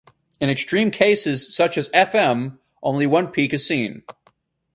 In 0.39 0.49
extreme 0.49 0.89
cases 0.89 1.55
such 1.55 1.77
as 1.77 1.87
Fm, 1.89 2.57
only 2.81 3.05
one 3.05 3.27
peak 3.31 3.53
is 3.53 3.67
seen. 3.67 4.01